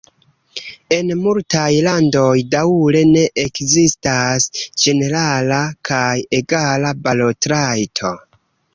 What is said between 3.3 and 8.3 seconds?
ekzistas ĝenerala kaj egala balotrajto.